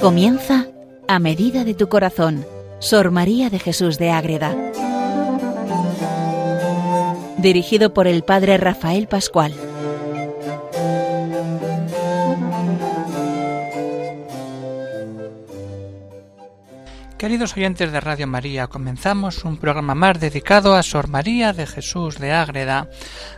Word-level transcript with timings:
Comienza 0.00 0.66
a 1.08 1.18
medida 1.18 1.62
de 1.64 1.74
tu 1.74 1.90
corazón, 1.90 2.46
Sor 2.78 3.10
María 3.10 3.50
de 3.50 3.58
Jesús 3.58 3.98
de 3.98 4.10
Ágreda. 4.10 4.56
Dirigido 7.36 7.92
por 7.92 8.06
el 8.06 8.22
Padre 8.22 8.56
Rafael 8.56 9.08
Pascual. 9.08 9.52
Queridos 17.18 17.54
oyentes 17.54 17.92
de 17.92 18.00
Radio 18.00 18.26
María, 18.26 18.68
comenzamos 18.68 19.44
un 19.44 19.58
programa 19.58 19.94
más 19.94 20.18
dedicado 20.18 20.74
a 20.74 20.82
Sor 20.82 21.08
María 21.08 21.52
de 21.52 21.66
Jesús 21.66 22.18
de 22.18 22.32
Ágreda, 22.32 22.88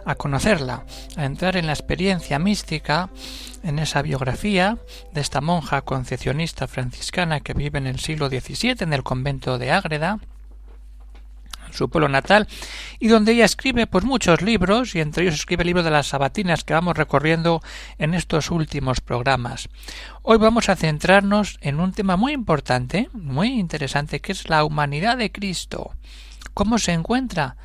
a 0.05 0.15
conocerla, 0.15 0.85
a 1.17 1.25
entrar 1.25 1.57
en 1.57 1.67
la 1.67 1.73
experiencia 1.73 2.39
mística, 2.39 3.11
en 3.63 3.79
esa 3.79 4.03
biografía 4.03 4.79
de 5.13 5.21
esta 5.21 5.41
monja 5.41 5.83
concepcionista 5.83 6.67
franciscana 6.67 7.41
que 7.41 7.55
vive 7.55 7.79
en 7.79 7.87
el 7.87 8.01
siglo 8.01 8.29
XVII 8.29 8.77
en 8.81 8.93
el 8.93 9.03
convento 9.03 9.59
de 9.59 9.73
Ágreda, 9.73 10.19
su 11.73 11.89
pueblo 11.89 12.09
natal, 12.09 12.49
y 12.99 13.09
donde 13.09 13.33
ella 13.33 13.45
escribe 13.45 13.87
pues 13.87 14.05
muchos 14.05 14.43
libros, 14.43 14.95
y 14.95 15.01
entre 15.01 15.25
ellos 15.25 15.35
escribe 15.35 15.63
el 15.63 15.69
libro 15.69 15.83
de 15.83 15.91
las 15.91 16.09
sabatinas 16.09 16.65
que 16.65 16.75
vamos 16.75 16.97
recorriendo 16.97 17.63
en 17.99 18.15
estos 18.15 18.51
últimos 18.51 19.01
programas. 19.01 19.69
Hoy 20.23 20.39
vamos 20.39 20.69
a 20.69 20.77
centrarnos 20.77 21.59
en 21.61 21.81
un 21.81 21.93
tema 21.93 22.17
muy 22.17 22.33
importante, 22.33 23.09
muy 23.13 23.49
interesante, 23.59 24.21
que 24.21 24.33
es 24.33 24.49
la 24.49 24.65
humanidad 24.65 25.17
de 25.17 25.33
Cristo. 25.33 25.93
¿Cómo 26.55 26.79
se 26.79 26.93
encuentra? 26.93 27.57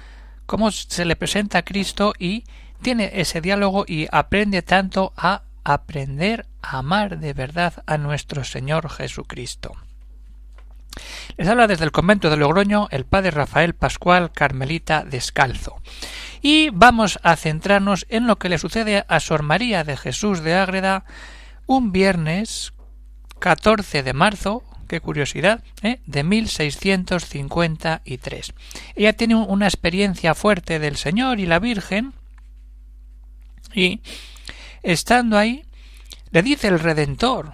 ¿Cómo 0.45 0.71
se 0.71 1.03
le 1.03 1.15
presenta 1.15 1.59
a 1.59 1.65
Cristo 1.65 2.13
y 2.17 2.45
tiene 2.81 3.11
ese 3.15 3.41
diálogo 3.41 3.85
y 3.87 4.07
aprende 4.11 4.61
tanto 4.61 5.11
a 5.17 5.41
aprender 5.73 6.45
a 6.61 6.79
amar 6.79 7.19
de 7.19 7.33
verdad 7.33 7.83
a 7.85 7.97
nuestro 7.97 8.43
Señor 8.43 8.89
Jesucristo? 8.89 9.73
Les 11.37 11.47
habla 11.47 11.67
desde 11.67 11.85
el 11.85 11.91
convento 11.91 12.29
de 12.29 12.37
Logroño 12.37 12.87
el 12.91 13.05
padre 13.05 13.31
Rafael 13.31 13.73
Pascual 13.75 14.31
Carmelita 14.31 15.03
Descalzo. 15.03 15.81
Y 16.41 16.69
vamos 16.69 17.19
a 17.23 17.35
centrarnos 17.35 18.05
en 18.09 18.27
lo 18.27 18.37
que 18.37 18.47
le 18.49 18.57
sucede 18.57 19.05
a 19.07 19.19
Sor 19.19 19.43
María 19.43 19.83
de 19.83 19.97
Jesús 19.97 20.41
de 20.41 20.55
Ágreda 20.55 21.03
un 21.65 21.91
viernes 21.91 22.73
14 23.39 24.03
de 24.03 24.13
marzo, 24.13 24.63
qué 24.87 25.01
curiosidad, 25.01 25.63
¿eh? 25.83 25.99
de 26.05 26.23
1653. 26.23 28.53
Ella 28.95 29.13
tiene 29.13 29.35
una 29.35 29.67
experiencia 29.67 30.33
fuerte 30.33 30.79
del 30.79 30.97
Señor 30.97 31.39
y 31.39 31.45
la 31.45 31.59
Virgen 31.59 32.13
y 33.73 34.01
estando 34.83 35.37
ahí 35.37 35.63
le 36.31 36.41
dice 36.43 36.67
el 36.67 36.79
Redentor 36.79 37.53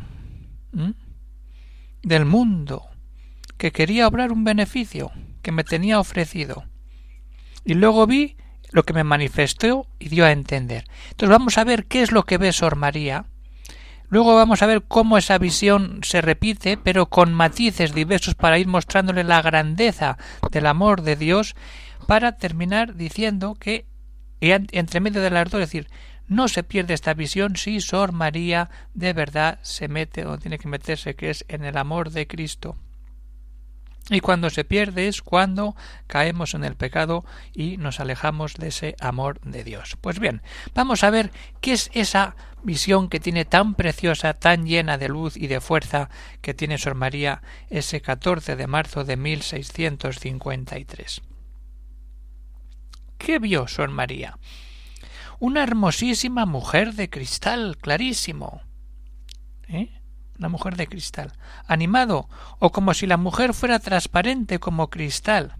del 2.02 2.26
mundo 2.26 2.88
que 3.58 3.72
quería 3.72 4.08
obrar 4.08 4.32
un 4.32 4.44
beneficio 4.44 5.12
que 5.42 5.52
me 5.52 5.64
tenía 5.64 6.00
ofrecido. 6.00 6.66
Y 7.64 7.76
luego 7.76 8.08
vi 8.08 8.36
lo 8.72 8.84
que 8.84 8.94
me 8.94 9.04
manifestó 9.04 9.88
y 10.00 10.10
dio 10.10 10.26
a 10.26 10.32
entender. 10.32 10.86
Entonces 11.12 11.30
vamos 11.30 11.58
a 11.58 11.64
ver 11.64 11.86
qué 11.86 12.02
es 12.02 12.12
lo 12.12 12.24
que 12.24 12.38
ve 12.38 12.52
Sor 12.52 12.76
María. 12.76 13.26
Luego 14.10 14.36
vamos 14.36 14.62
a 14.62 14.66
ver 14.66 14.84
cómo 14.88 15.18
esa 15.18 15.38
visión 15.38 16.02
se 16.04 16.22
repite, 16.22 16.78
pero 16.78 17.08
con 17.08 17.34
matices 17.34 17.94
diversos 17.94 18.36
para 18.36 18.60
ir 18.60 18.68
mostrándole 18.68 19.24
la 19.24 19.42
grandeza 19.42 20.18
del 20.52 20.66
amor 20.66 21.02
de 21.04 21.16
Dios, 21.16 21.56
para 22.08 22.38
terminar 22.38 22.96
diciendo 22.96 23.56
que 23.56 23.86
entre 24.42 25.00
medio 25.00 25.22
de 25.22 25.30
las 25.30 25.50
dos, 25.50 25.62
es 25.62 25.70
decir, 25.70 25.88
no 26.28 26.48
se 26.48 26.64
pierde 26.64 26.94
esta 26.94 27.14
visión 27.14 27.56
si 27.56 27.82
Sor 27.82 28.12
María 28.12 28.70
de 28.94 29.14
verdad 29.14 29.60
se 29.62 29.88
mete 29.88 30.24
donde 30.24 30.42
tiene 30.42 30.60
que 30.60 30.68
meterse, 30.68 31.16
que 31.16 31.30
es 31.30 31.46
en 31.48 31.64
el 31.64 31.78
amor 31.78 32.12
de 32.12 32.28
Cristo. 32.28 32.76
Y 34.10 34.20
cuando 34.20 34.50
se 34.50 34.66
pierde 34.66 35.08
es 35.08 35.22
cuando 35.22 35.78
caemos 36.08 36.56
en 36.56 36.66
el 36.66 36.76
pecado 36.76 37.24
y 37.54 37.78
nos 37.78 38.02
alejamos 38.02 38.56
de 38.56 38.68
ese 38.68 38.96
amor 39.00 39.40
de 39.42 39.64
Dios. 39.64 39.98
Pues 40.02 40.20
bien, 40.20 40.42
vamos 40.74 41.06
a 41.06 41.10
ver 41.10 41.32
qué 41.62 41.72
es 41.72 41.90
esa 41.94 42.36
visión 42.64 43.08
que 43.08 43.22
tiene 43.22 43.46
tan 43.46 43.76
preciosa, 43.76 44.34
tan 44.34 44.66
llena 44.66 44.98
de 44.98 45.08
luz 45.08 45.38
y 45.38 45.48
de 45.48 45.62
fuerza 45.62 46.10
que 46.42 46.54
tiene 46.54 46.78
Sor 46.78 46.96
María 46.96 47.42
ese 47.70 48.02
14 48.02 48.58
de 48.58 48.68
marzo 48.68 49.06
de 49.06 49.16
1653. 49.16 51.22
¿Qué 53.18 53.40
vio 53.40 53.70
Sor 53.70 53.90
María? 53.90 54.38
Una 55.44 55.62
hermosísima 55.62 56.46
mujer 56.46 56.94
de 56.94 57.10
cristal 57.10 57.76
clarísimo. 57.76 58.62
¿Eh? 59.68 59.90
una 60.40 60.48
mujer 60.48 60.78
de 60.78 60.88
cristal, 60.88 61.34
animado, 61.68 62.30
o 62.60 62.72
como 62.72 62.94
si 62.94 63.08
la 63.08 63.18
mujer 63.18 63.54
fuera 63.54 63.80
transparente 63.80 64.60
como 64.60 64.90
cristal. 64.90 65.58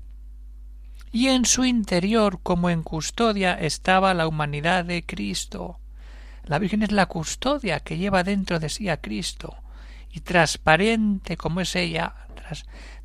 Y 1.12 1.28
en 1.28 1.44
su 1.44 1.66
interior, 1.66 2.40
como 2.42 2.70
en 2.70 2.82
custodia, 2.82 3.56
estaba 3.56 4.14
la 4.14 4.26
humanidad 4.26 4.86
de 4.86 5.06
Cristo. 5.06 5.82
La 6.46 6.60
Virgen 6.60 6.84
es 6.84 6.94
la 6.94 7.08
custodia 7.08 7.82
que 7.82 7.98
lleva 7.98 8.24
dentro 8.24 8.62
de 8.62 8.70
sí 8.70 8.88
a 8.88 9.02
Cristo, 9.02 9.54
y 10.10 10.22
transparente 10.22 11.36
como 11.36 11.60
es 11.60 11.76
ella, 11.76 12.16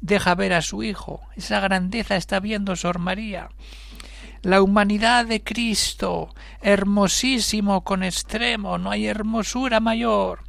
deja 0.01 0.37
ver 0.37 0.53
a 0.53 0.63
su 0.63 0.85
Hijo. 0.85 1.23
Esa 1.35 1.59
grandeza 1.59 2.15
está 2.15 2.39
viendo 2.39 2.77
Sor 2.77 3.01
María 3.01 3.49
la 4.43 4.63
humanidad 4.63 5.27
de 5.27 5.43
Cristo, 5.43 6.35
hermosísimo 6.61 7.83
con 7.85 8.03
extremo, 8.03 8.79
no 8.79 8.91
hay 8.91 9.07
hermosura 9.07 9.81
mayor. 9.81 10.41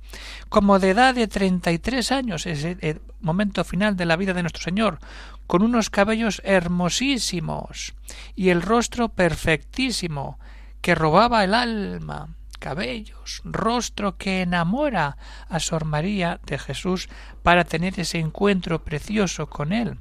Como 0.50 0.80
de 0.80 0.92
edad 0.92 1.16
de 1.16 1.28
treinta 1.28 1.72
y 1.72 1.80
tres 1.80 2.12
años, 2.12 2.46
es 2.46 2.64
el 2.64 3.02
momento 3.22 3.64
final 3.64 3.96
de 3.96 4.06
la 4.06 4.16
vida 4.16 4.34
de 4.34 4.42
nuestro 4.42 4.64
Señor, 4.64 5.00
con 5.48 5.64
unos 5.64 5.90
cabellos 5.90 6.42
hermosísimos 6.46 7.94
y 8.36 8.50
el 8.50 8.62
rostro 8.62 9.10
perfectísimo, 9.10 10.40
que 10.82 10.96
robaba 10.96 11.44
el 11.44 11.54
alma, 11.54 12.30
cabellos, 12.60 13.42
rostro 13.44 14.18
que 14.18 14.42
enamora 14.42 15.18
a 15.50 15.60
Sor 15.60 15.86
María 15.86 16.40
de 16.46 16.58
Jesús 16.58 17.10
para 17.44 17.64
tener 17.64 18.00
ese 18.00 18.20
encuentro 18.20 18.84
precioso 18.84 19.48
con 19.48 19.74
él. 19.74 19.98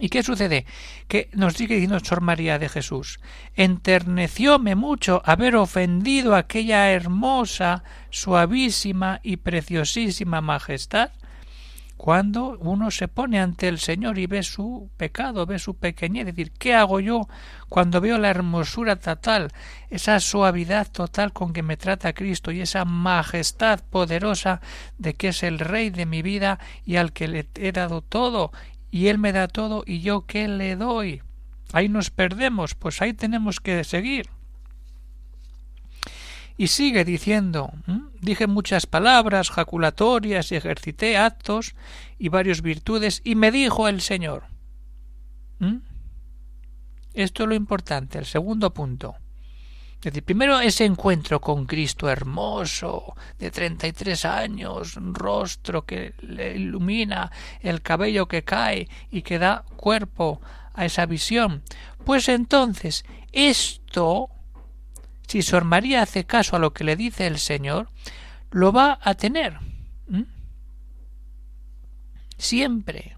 ¿Y 0.00 0.08
qué 0.08 0.24
sucede? 0.24 0.66
Que 1.06 1.30
nos 1.34 1.54
sigue 1.54 1.76
diciendo 1.76 2.00
Sor 2.00 2.20
María 2.20 2.58
de 2.58 2.68
Jesús. 2.68 3.20
Enternecióme 3.54 4.74
mucho 4.74 5.22
haber 5.24 5.54
ofendido 5.54 6.34
a 6.34 6.38
aquella 6.38 6.90
hermosa, 6.90 7.84
suavísima 8.10 9.20
y 9.22 9.36
preciosísima 9.36 10.40
majestad. 10.40 11.10
Cuando 11.96 12.58
uno 12.58 12.90
se 12.90 13.06
pone 13.06 13.38
ante 13.38 13.68
el 13.68 13.78
Señor 13.78 14.18
y 14.18 14.26
ve 14.26 14.42
su 14.42 14.90
pecado, 14.96 15.46
ve 15.46 15.60
su 15.60 15.76
pequeñez, 15.76 16.26
es 16.26 16.34
decir, 16.34 16.52
¿qué 16.58 16.74
hago 16.74 16.98
yo 16.98 17.28
cuando 17.68 18.00
veo 18.00 18.18
la 18.18 18.30
hermosura 18.30 18.96
total, 18.96 19.52
esa 19.90 20.18
suavidad 20.18 20.90
total 20.90 21.32
con 21.32 21.52
que 21.52 21.62
me 21.62 21.76
trata 21.76 22.12
Cristo 22.12 22.50
y 22.50 22.60
esa 22.60 22.84
majestad 22.84 23.80
poderosa 23.88 24.60
de 24.98 25.14
que 25.14 25.28
es 25.28 25.44
el 25.44 25.60
Rey 25.60 25.90
de 25.90 26.04
mi 26.04 26.20
vida 26.20 26.58
y 26.84 26.96
al 26.96 27.12
que 27.12 27.28
le 27.28 27.48
he 27.54 27.70
dado 27.70 28.02
todo 28.02 28.50
y 28.94 29.08
Él 29.08 29.18
me 29.18 29.32
da 29.32 29.48
todo 29.48 29.82
y 29.84 30.02
yo 30.02 30.24
qué 30.24 30.46
le 30.46 30.76
doy. 30.76 31.20
Ahí 31.72 31.88
nos 31.88 32.10
perdemos, 32.10 32.76
pues 32.76 33.02
ahí 33.02 33.12
tenemos 33.12 33.58
que 33.58 33.82
seguir. 33.82 34.28
Y 36.56 36.68
sigue 36.68 37.04
diciendo, 37.04 37.72
dije 38.20 38.46
muchas 38.46 38.86
palabras 38.86 39.50
jaculatorias 39.50 40.52
y 40.52 40.54
ejercité 40.54 41.16
actos 41.16 41.74
y 42.20 42.28
varias 42.28 42.62
virtudes 42.62 43.20
y 43.24 43.34
me 43.34 43.50
dijo 43.50 43.88
el 43.88 44.00
Señor. 44.00 44.44
Esto 47.14 47.42
es 47.42 47.48
lo 47.48 47.56
importante, 47.56 48.18
el 48.18 48.26
segundo 48.26 48.72
punto. 48.72 49.16
Es 50.04 50.12
decir, 50.12 50.22
primero 50.22 50.60
ese 50.60 50.84
encuentro 50.84 51.40
con 51.40 51.64
Cristo 51.64 52.10
hermoso, 52.10 53.16
de 53.38 53.50
treinta 53.50 53.86
y 53.86 53.92
tres 53.92 54.26
años, 54.26 54.98
un 54.98 55.14
rostro 55.14 55.86
que 55.86 56.12
le 56.20 56.56
ilumina, 56.56 57.32
el 57.60 57.80
cabello 57.80 58.28
que 58.28 58.44
cae 58.44 58.86
y 59.10 59.22
que 59.22 59.38
da 59.38 59.64
cuerpo 59.76 60.42
a 60.74 60.84
esa 60.84 61.06
visión. 61.06 61.62
Pues 62.04 62.28
entonces, 62.28 63.06
esto, 63.32 64.28
si 65.26 65.40
Sor 65.40 65.64
María 65.64 66.02
hace 66.02 66.26
caso 66.26 66.56
a 66.56 66.58
lo 66.58 66.74
que 66.74 66.84
le 66.84 66.96
dice 66.96 67.26
el 67.26 67.38
Señor, 67.38 67.88
lo 68.50 68.72
va 68.72 68.98
a 69.00 69.14
tener. 69.14 69.58
Siempre. 72.36 73.16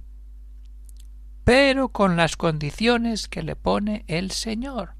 Pero 1.43 1.89
con 1.89 2.17
las 2.17 2.37
condiciones 2.37 3.27
que 3.27 3.43
le 3.43 3.57
pone 3.57 4.05
el 4.07 4.31
Señor. 4.31 4.96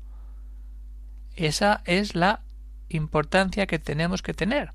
Esa 1.37 1.83
es 1.85 2.15
la 2.15 2.41
importancia 2.89 3.67
que 3.67 3.79
tenemos 3.79 4.23
que 4.23 4.35
tener 4.35 4.73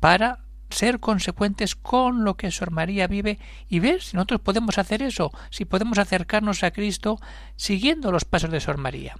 para 0.00 0.40
ser 0.70 1.00
consecuentes 1.00 1.74
con 1.74 2.24
lo 2.24 2.36
que 2.36 2.50
Sor 2.50 2.70
María 2.70 3.06
vive 3.06 3.38
y 3.68 3.78
ver 3.78 4.02
si 4.02 4.16
nosotros 4.16 4.40
podemos 4.40 4.78
hacer 4.78 5.02
eso, 5.02 5.32
si 5.50 5.64
podemos 5.64 5.98
acercarnos 5.98 6.62
a 6.62 6.70
Cristo 6.70 7.20
siguiendo 7.56 8.10
los 8.10 8.24
pasos 8.24 8.50
de 8.50 8.60
Sor 8.60 8.78
María. 8.78 9.16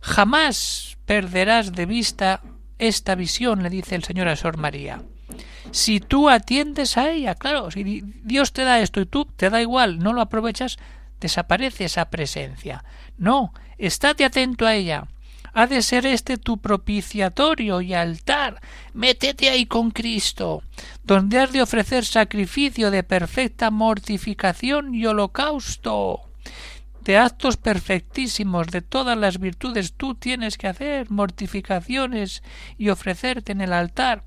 Jamás 0.00 0.98
perderás 1.04 1.72
de 1.72 1.86
vista 1.86 2.40
esta 2.78 3.14
visión, 3.14 3.62
le 3.62 3.70
dice 3.70 3.94
el 3.94 4.04
Señor 4.04 4.28
a 4.28 4.36
Sor 4.36 4.56
María. 4.56 5.02
Si 5.70 6.00
tú 6.00 6.28
atiendes 6.30 6.96
a 6.96 7.10
ella, 7.10 7.34
claro, 7.34 7.70
si 7.70 8.02
Dios 8.24 8.52
te 8.52 8.64
da 8.64 8.80
esto 8.80 9.00
y 9.00 9.06
tú 9.06 9.26
te 9.26 9.50
da 9.50 9.60
igual, 9.60 9.98
no 9.98 10.12
lo 10.12 10.22
aprovechas, 10.22 10.78
desaparece 11.20 11.84
esa 11.84 12.10
presencia. 12.10 12.84
No, 13.18 13.52
estate 13.78 14.24
atento 14.24 14.66
a 14.66 14.74
ella. 14.74 15.06
Ha 15.52 15.66
de 15.66 15.82
ser 15.82 16.06
este 16.06 16.36
tu 16.36 16.58
propiciatorio 16.58 17.80
y 17.80 17.94
altar. 17.94 18.60
Métete 18.94 19.48
ahí 19.48 19.66
con 19.66 19.90
Cristo, 19.90 20.62
donde 21.04 21.38
has 21.38 21.52
de 21.52 21.62
ofrecer 21.62 22.04
sacrificio 22.04 22.90
de 22.90 23.02
perfecta 23.02 23.70
mortificación 23.70 24.94
y 24.94 25.06
holocausto 25.06 26.20
de 27.02 27.16
actos 27.16 27.56
perfectísimos, 27.56 28.68
de 28.68 28.82
todas 28.82 29.16
las 29.16 29.38
virtudes 29.38 29.94
tú 29.94 30.14
tienes 30.14 30.58
que 30.58 30.68
hacer 30.68 31.10
mortificaciones 31.10 32.42
y 32.76 32.90
ofrecerte 32.90 33.52
en 33.52 33.60
el 33.60 33.72
altar 33.72 34.22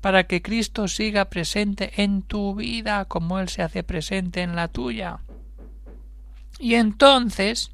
para 0.00 0.24
que 0.24 0.42
Cristo 0.42 0.86
siga 0.86 1.24
presente 1.24 2.00
en 2.00 2.22
tu 2.22 2.54
vida 2.54 3.04
como 3.06 3.40
Él 3.40 3.48
se 3.48 3.62
hace 3.62 3.82
presente 3.82 4.42
en 4.42 4.54
la 4.54 4.68
tuya. 4.68 5.20
Y 6.60 6.74
entonces 6.74 7.72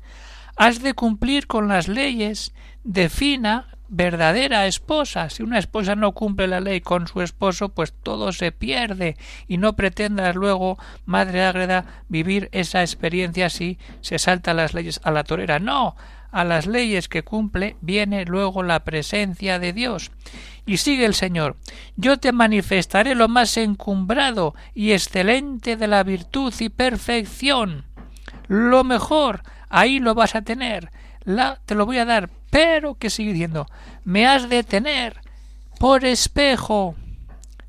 has 0.56 0.82
de 0.82 0.94
cumplir 0.94 1.46
con 1.46 1.68
las 1.68 1.88
leyes 1.88 2.52
de 2.84 3.08
fina 3.08 3.68
verdadera 3.88 4.66
esposa. 4.66 5.30
Si 5.30 5.42
una 5.42 5.58
esposa 5.58 5.94
no 5.94 6.12
cumple 6.12 6.48
la 6.48 6.60
ley 6.60 6.80
con 6.80 7.06
su 7.06 7.22
esposo, 7.22 7.68
pues 7.68 7.92
todo 7.92 8.32
se 8.32 8.52
pierde 8.52 9.16
y 9.46 9.58
no 9.58 9.76
pretendas 9.76 10.34
luego, 10.34 10.78
madre 11.04 11.44
ágreda, 11.44 12.02
vivir 12.08 12.48
esa 12.52 12.82
experiencia 12.82 13.50
si 13.50 13.78
se 14.00 14.18
salta 14.18 14.54
las 14.54 14.74
leyes 14.74 15.00
a 15.04 15.10
la 15.10 15.24
torera. 15.24 15.58
No, 15.58 15.96
a 16.34 16.42
las 16.42 16.66
leyes 16.66 17.08
que 17.08 17.22
cumple 17.22 17.76
viene 17.80 18.24
luego 18.24 18.64
la 18.64 18.82
presencia 18.82 19.60
de 19.60 19.72
Dios. 19.72 20.10
Y 20.66 20.78
sigue 20.78 21.04
el 21.04 21.14
Señor 21.14 21.56
Yo 21.96 22.18
te 22.18 22.32
manifestaré 22.32 23.14
lo 23.14 23.28
más 23.28 23.56
encumbrado 23.56 24.54
y 24.74 24.92
excelente 24.92 25.76
de 25.76 25.86
la 25.86 26.02
virtud 26.02 26.52
y 26.58 26.70
perfección. 26.70 27.84
Lo 28.48 28.82
mejor, 28.82 29.42
ahí 29.68 29.98
lo 29.98 30.14
vas 30.14 30.34
a 30.34 30.42
tener. 30.42 30.90
La, 31.24 31.60
te 31.64 31.74
lo 31.74 31.86
voy 31.86 31.98
a 31.98 32.04
dar 32.04 32.28
pero 32.54 32.94
que 32.94 33.10
sigue 33.10 33.32
diciendo, 33.32 33.66
me 34.04 34.28
has 34.28 34.48
de 34.48 34.62
tener 34.62 35.20
por 35.80 36.04
espejo, 36.04 36.94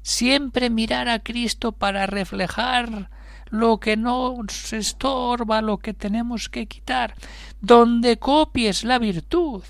siempre 0.03 0.69
mirar 0.69 1.09
a 1.09 1.23
Cristo 1.23 1.71
para 1.71 2.05
reflejar 2.05 3.09
lo 3.49 3.79
que 3.79 3.97
nos 3.97 4.73
estorba, 4.73 5.63
lo 5.63 5.79
que 5.79 5.95
tenemos 5.95 6.49
que 6.49 6.67
quitar, 6.67 7.15
donde 7.61 8.17
copies 8.17 8.83
la 8.83 8.99
virtud 8.99 9.63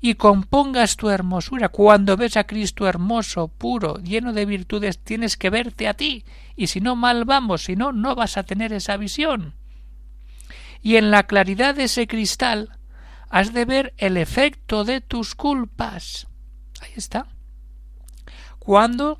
y 0.00 0.14
compongas 0.14 0.96
tu 0.96 1.10
hermosura. 1.10 1.68
Cuando 1.68 2.16
ves 2.16 2.38
a 2.38 2.44
Cristo 2.44 2.88
hermoso, 2.88 3.48
puro, 3.48 3.98
lleno 3.98 4.32
de 4.32 4.46
virtudes, 4.46 5.00
tienes 5.00 5.36
que 5.36 5.50
verte 5.50 5.86
a 5.86 5.92
ti, 5.92 6.24
y 6.56 6.68
si 6.68 6.80
no 6.80 6.96
mal 6.96 7.26
vamos, 7.26 7.64
si 7.64 7.76
no, 7.76 7.92
no 7.92 8.14
vas 8.14 8.38
a 8.38 8.44
tener 8.44 8.72
esa 8.72 8.96
visión. 8.96 9.52
Y 10.84 10.96
en 10.96 11.10
la 11.10 11.22
claridad 11.22 11.74
de 11.74 11.84
ese 11.84 12.06
cristal 12.06 12.78
has 13.30 13.54
de 13.54 13.64
ver 13.64 13.94
el 13.96 14.18
efecto 14.18 14.84
de 14.84 15.00
tus 15.00 15.34
culpas. 15.34 16.28
Ahí 16.82 16.92
está. 16.94 17.26
Cuando 18.58 19.18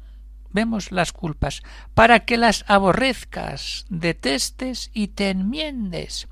vemos 0.50 0.92
las 0.92 1.12
culpas, 1.12 1.62
para 1.94 2.20
que 2.20 2.36
las 2.36 2.66
aborrezcas, 2.68 3.86
detestes 3.88 4.90
y 4.92 5.08
te 5.08 5.30
enmiendes. 5.30 6.28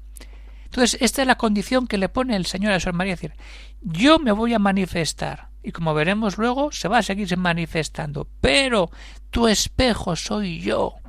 Entonces, 0.66 1.00
esta 1.00 1.22
es 1.22 1.28
la 1.28 1.38
condición 1.38 1.86
que 1.86 1.96
le 1.96 2.10
pone 2.10 2.36
el 2.36 2.44
Señor 2.44 2.72
a 2.72 2.80
Sor 2.80 2.92
María, 2.92 3.14
decir, 3.14 3.32
yo 3.80 4.18
me 4.18 4.32
voy 4.32 4.52
a 4.52 4.58
manifestar, 4.58 5.48
y 5.62 5.72
como 5.72 5.94
veremos 5.94 6.36
luego, 6.36 6.72
se 6.72 6.88
va 6.88 6.98
a 6.98 7.02
seguir 7.02 7.34
manifestando, 7.38 8.28
pero 8.42 8.90
tu 9.30 9.48
espejo 9.48 10.14
soy 10.14 10.60
yo. 10.60 11.01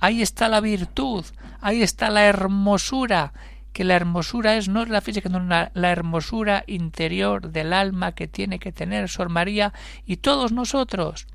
Ahí 0.00 0.22
está 0.22 0.48
la 0.48 0.60
virtud, 0.60 1.24
ahí 1.60 1.82
está 1.82 2.10
la 2.10 2.24
hermosura, 2.24 3.32
que 3.72 3.84
la 3.84 3.96
hermosura 3.96 4.56
es 4.56 4.68
no 4.68 4.82
es 4.82 4.88
la 4.88 5.00
física, 5.00 5.28
sino 5.28 5.40
la, 5.40 5.70
hermosura 5.74 6.64
interior 6.66 7.50
del 7.50 7.72
alma 7.72 8.12
que 8.12 8.28
tiene 8.28 8.58
que 8.58 8.72
tener 8.72 9.08
Sor 9.08 9.28
María 9.28 9.72
y 10.04 10.16
todos 10.16 10.52
nosotros. 10.52 11.26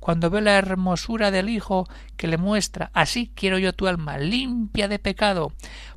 Cuando 0.00 0.30
ve 0.30 0.40
la 0.40 0.58
hermosura 0.58 1.30
del 1.30 1.48
Hijo 1.48 1.88
que 2.16 2.26
le 2.26 2.38
muestra, 2.38 2.90
así 2.92 3.30
quiero 3.34 3.58
yo 3.58 3.72
tu 3.72 3.86
alma, 3.86 4.18
limpia 4.18 4.88
de 4.88 4.98
pecado, 4.98 5.52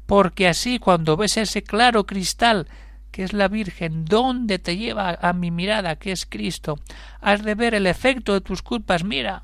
porque 0.05 0.47
así 0.47 0.77
cuando 0.77 1.17
ves 1.17 1.37
ese 1.37 1.63
claro 1.63 2.05
cristal 2.05 2.67
que 3.09 3.23
es 3.23 3.33
la 3.33 3.47
Virgen, 3.47 4.05
donde 4.05 4.59
te 4.59 4.77
lleva 4.77 5.17
a 5.21 5.33
mi 5.33 5.49
mirada, 5.49 5.95
que 5.95 6.11
es 6.11 6.25
Cristo, 6.25 6.77
has 7.21 7.43
de 7.43 7.55
ver 7.55 7.73
el 7.73 7.87
efecto 7.87 8.33
de 8.33 8.41
tus 8.41 8.61
culpas. 8.61 9.05
Mira, 9.05 9.43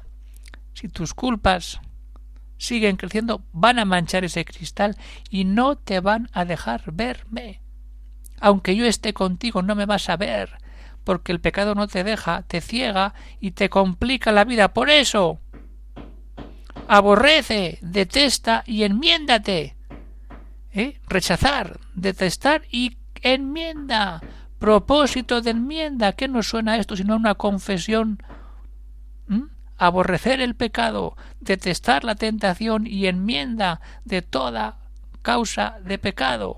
si 0.73 0.89
tus 0.89 1.13
culpas 1.13 1.79
siguen 2.61 2.95
creciendo, 2.95 3.43
van 3.53 3.79
a 3.79 3.85
manchar 3.85 4.23
ese 4.23 4.45
cristal 4.45 4.95
y 5.31 5.45
no 5.45 5.77
te 5.77 5.99
van 5.99 6.29
a 6.31 6.45
dejar 6.45 6.83
verme. 6.93 7.59
Aunque 8.39 8.75
yo 8.75 8.85
esté 8.85 9.13
contigo, 9.13 9.63
no 9.63 9.73
me 9.73 9.87
vas 9.87 10.09
a 10.09 10.15
ver, 10.15 10.57
porque 11.03 11.31
el 11.31 11.41
pecado 11.41 11.73
no 11.73 11.87
te 11.87 12.03
deja, 12.03 12.43
te 12.43 12.61
ciega 12.61 13.15
y 13.39 13.51
te 13.51 13.69
complica 13.69 14.31
la 14.31 14.43
vida. 14.43 14.73
Por 14.73 14.91
eso, 14.91 15.39
aborrece, 16.87 17.79
detesta 17.81 18.63
y 18.67 18.83
enmiéndate. 18.83 19.75
¿Eh? 20.71 20.99
Rechazar, 21.07 21.79
detestar 21.95 22.61
y 22.69 22.97
enmienda. 23.23 24.21
Propósito 24.59 25.41
de 25.41 25.49
enmienda. 25.49 26.13
¿Qué 26.13 26.27
nos 26.27 26.47
suena 26.47 26.77
esto 26.77 26.95
sino 26.95 27.15
una 27.15 27.33
confesión? 27.33 28.21
Aborrecer 29.81 30.41
el 30.41 30.53
pecado, 30.53 31.17
detestar 31.39 32.03
la 32.03 32.13
tentación 32.13 32.85
y 32.85 33.07
enmienda 33.07 33.81
de 34.05 34.21
toda 34.21 34.77
causa 35.23 35.77
de 35.83 35.97
pecado 35.97 36.57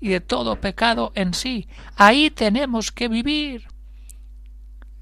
y 0.00 0.08
de 0.08 0.20
todo 0.20 0.56
pecado 0.56 1.12
en 1.14 1.34
sí. 1.34 1.68
Ahí 1.96 2.30
tenemos 2.30 2.90
que 2.90 3.08
vivir. 3.08 3.68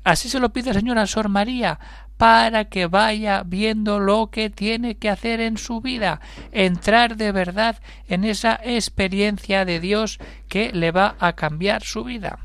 Así 0.03 0.29
se 0.29 0.41
lo 0.41 0.53
pide 0.53 0.71
el 0.71 0.77
Señor 0.77 0.99
a 0.99 1.07
Sor 1.07 1.29
María, 1.29 1.79
para 2.17 2.65
que 2.65 2.87
vaya 2.87 3.45
viendo 3.47 4.01
lo 4.01 4.31
que 4.31 4.51
tiene 4.51 4.97
que 4.97 5.09
hacer 5.09 5.41
en 5.41 5.57
su 5.57 5.81
vida, 5.81 6.21
entrar 6.51 7.17
de 7.17 7.31
verdad 7.31 7.77
en 8.09 8.25
esa 8.25 8.61
experiencia 8.65 9.65
de 9.65 9.79
Dios 9.79 10.19
que 10.49 10.73
le 10.73 10.91
va 10.91 11.15
a 11.21 11.35
cambiar 11.35 11.85
su 11.85 12.03
vida. 12.03 12.41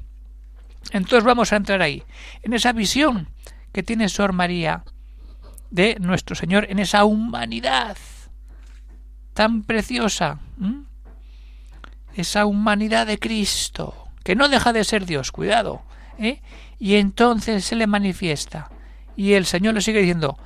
Entonces 0.92 1.24
vamos 1.24 1.52
a 1.52 1.56
entrar 1.56 1.82
ahí, 1.82 2.04
en 2.44 2.54
esa 2.54 2.74
visión 2.74 3.28
que 3.74 3.82
tiene 3.82 4.08
Sor 4.08 4.32
María 4.32 4.86
de 5.70 5.98
nuestro 6.00 6.36
Señor 6.36 6.68
en 6.70 6.80
esa 6.80 7.06
humanidad 7.06 7.98
tan 9.34 9.64
preciosa, 9.64 10.40
esa 12.16 12.46
humanidad 12.46 13.06
de 13.06 13.20
Cristo, 13.20 14.08
que 14.24 14.36
no 14.36 14.48
deja 14.48 14.72
de 14.72 14.86
ser 14.86 15.06
Dios, 15.06 15.32
cuidado, 15.32 15.82
¿eh? 16.18 16.42
y 16.80 16.96
entonces 16.96 17.66
se 17.66 17.76
le 17.76 17.86
manifiesta, 17.86 18.70
y 19.18 19.34
el 19.34 19.46
Señor 19.46 19.74
le 19.74 19.82
sigue 19.82 20.00
diciendo, 20.00 20.38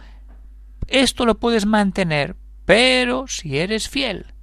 esto 0.88 1.26
lo 1.26 1.38
puedes 1.40 1.68
mantener, 1.68 2.36
pero 2.66 3.28
si 3.28 3.60
eres 3.60 3.90
fiel, 3.90 4.34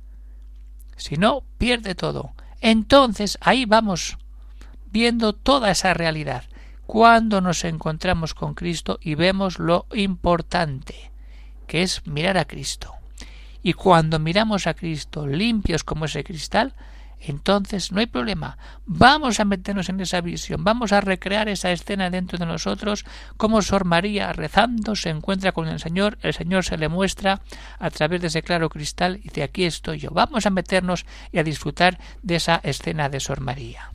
si 0.97 1.17
no, 1.17 1.43
pierde 1.59 1.95
todo. 1.95 2.33
Entonces 2.61 3.39
ahí 3.41 3.65
vamos 3.65 4.17
viendo 4.91 5.33
toda 5.33 5.71
esa 5.71 5.93
realidad 5.93 6.45
cuando 6.87 7.41
nos 7.41 7.65
encontramos 7.65 8.35
con 8.35 8.55
Cristo 8.55 8.99
y 9.03 9.17
vemos 9.17 9.59
lo 9.59 9.87
importante, 9.93 11.11
que 11.67 11.83
es 11.83 12.07
mirar 12.07 12.39
a 12.39 12.45
Cristo. 12.45 12.95
Y 13.63 13.73
cuando 13.73 14.19
miramos 14.19 14.67
a 14.67 14.75
Cristo 14.75 15.27
limpios 15.27 15.83
como 15.83 16.05
ese 16.05 16.23
cristal, 16.23 16.75
entonces 17.19 17.91
no 17.91 17.99
hay 17.99 18.07
problema. 18.07 18.59
Vamos 18.85 19.41
a 19.41 19.45
meternos 19.45 19.89
en 19.89 20.01
esa 20.01 20.21
visión, 20.21 20.63
vamos 20.63 20.93
a 20.93 21.01
recrear 21.01 21.49
esa 21.49 21.73
escena 21.73 22.09
dentro 22.11 22.39
de 22.39 22.47
nosotros, 22.47 23.05
como 23.37 23.63
Sor 23.63 23.85
María 23.85 24.33
rezando 24.33 24.95
se 24.95 25.11
encuentra 25.11 25.53
con 25.53 25.67
el 25.67 25.81
Señor, 25.81 26.19
el 26.23 26.35
Señor 26.35 26.65
se 26.65 26.79
le 26.79 26.89
muestra 26.89 27.41
a 27.81 27.91
través 27.91 28.21
de 28.21 28.29
ese 28.29 28.43
claro 28.43 28.69
cristal 28.69 29.17
y 29.17 29.23
dice 29.23 29.43
aquí 29.43 29.65
estoy 29.65 29.99
yo. 29.99 30.11
Vamos 30.11 30.47
a 30.47 30.51
meternos 30.51 31.05
y 31.33 31.39
a 31.39 31.45
disfrutar 31.45 31.99
de 32.23 32.37
esa 32.37 32.61
escena 32.63 33.09
de 33.09 33.19
Sor 33.19 33.41
María. 33.41 33.91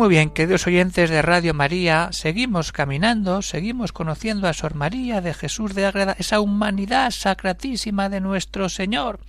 Muy 0.00 0.08
bien, 0.08 0.30
queridos 0.30 0.66
oyentes 0.66 1.10
de 1.10 1.20
Radio 1.20 1.52
María, 1.52 2.08
seguimos 2.12 2.72
caminando, 2.72 3.42
seguimos 3.42 3.92
conociendo 3.92 4.48
a 4.48 4.54
Sor 4.54 4.74
María 4.74 5.20
de 5.20 5.34
Jesús 5.34 5.74
de 5.74 5.84
Ágreda, 5.84 6.16
esa 6.18 6.40
humanidad 6.40 7.10
sacratísima 7.10 8.08
de 8.08 8.22
nuestro 8.22 8.70
Señor. 8.70 9.20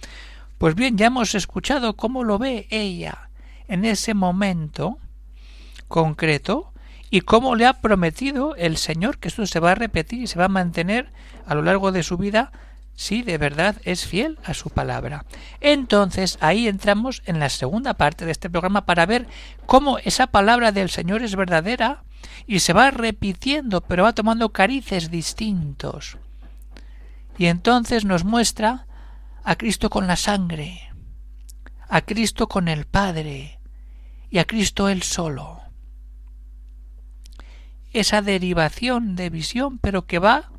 Pues 0.58 0.76
bien, 0.76 0.98
ya 0.98 1.08
hemos 1.08 1.36
escuchado 1.36 1.98
cómo 1.98 2.24
lo 2.24 2.40
ve 2.40 2.68
ella 2.70 3.30
en 3.68 3.84
ese 3.84 4.14
momento 4.14 4.98
concreto 5.90 6.72
y 7.10 7.20
cómo 7.20 7.58
le 7.58 7.66
ha 7.66 7.82
prometido 7.82 8.56
el 8.56 8.78
Señor 8.78 9.18
que 9.18 9.28
esto 9.28 9.46
se 9.48 9.60
va 9.60 9.72
a 9.72 9.76
repetir 9.76 10.22
y 10.22 10.28
se 10.28 10.40
va 10.40 10.46
a 10.46 10.48
mantener 10.48 11.12
a 11.46 11.54
lo 11.54 11.64
largo 11.64 11.92
de 11.92 12.04
su 12.04 12.16
vida 12.16 12.54
si 13.02 13.24
de 13.24 13.40
verdad 13.40 13.78
es 13.84 14.06
fiel 14.06 14.38
a 14.44 14.54
su 14.54 14.70
palabra. 14.70 15.26
Entonces 15.60 16.38
ahí 16.40 16.68
entramos 16.68 17.24
en 17.26 17.40
la 17.40 17.50
segunda 17.50 17.96
parte 17.96 18.26
de 18.26 18.32
este 18.32 18.48
programa 18.48 18.86
para 18.86 19.08
ver 19.08 19.28
cómo 19.66 19.98
esa 19.98 20.28
palabra 20.28 20.72
del 20.72 20.92
Señor 20.92 21.24
es 21.24 21.36
verdadera 21.36 22.04
y 22.46 22.60
se 22.60 22.74
va 22.74 22.92
repitiendo, 22.92 23.82
pero 23.82 24.04
va 24.04 24.14
tomando 24.14 24.52
carices 24.52 25.10
distintos. 25.10 26.20
Y 27.40 27.48
entonces 27.48 28.06
nos 28.06 28.24
muestra 28.24 28.86
a 29.44 29.56
Cristo 29.56 29.90
con 29.90 30.06
la 30.06 30.16
sangre, 30.16 30.94
a 31.90 32.02
Cristo 32.02 32.48
con 32.48 32.68
el 32.68 32.86
Padre 32.86 33.60
y 34.30 34.38
a 34.38 34.46
Cristo 34.46 34.90
él 34.90 35.02
solo. 35.02 35.60
Esa 37.94 38.22
derivación 38.22 39.16
de 39.16 39.32
visión, 39.32 39.80
pero 39.80 40.06
que 40.06 40.20
va 40.20 40.51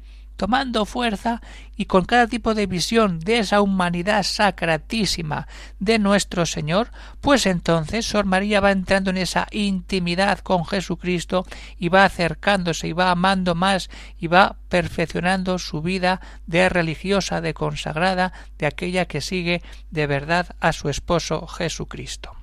tomando 0.42 0.86
fuerza 0.86 1.40
y 1.76 1.84
con 1.84 2.04
cada 2.04 2.26
tipo 2.26 2.56
de 2.56 2.66
visión 2.66 3.20
de 3.20 3.38
esa 3.38 3.60
humanidad 3.60 4.24
sacratísima 4.24 5.46
de 5.78 6.00
nuestro 6.00 6.46
Señor, 6.46 6.90
pues 7.20 7.46
entonces 7.46 8.06
Sor 8.06 8.24
María 8.24 8.58
va 8.58 8.72
entrando 8.72 9.10
en 9.10 9.18
esa 9.18 9.46
intimidad 9.52 10.40
con 10.40 10.66
Jesucristo 10.66 11.46
y 11.78 11.90
va 11.90 12.04
acercándose 12.04 12.88
y 12.88 12.92
va 12.92 13.12
amando 13.12 13.54
más 13.54 13.88
y 14.18 14.26
va 14.26 14.56
perfeccionando 14.68 15.60
su 15.60 15.80
vida 15.80 16.20
de 16.48 16.68
religiosa, 16.68 17.40
de 17.40 17.54
consagrada, 17.54 18.32
de 18.58 18.66
aquella 18.66 19.04
que 19.04 19.20
sigue 19.20 19.62
de 19.92 20.08
verdad 20.08 20.56
a 20.58 20.72
su 20.72 20.88
esposo 20.88 21.46
Jesucristo. 21.46 22.34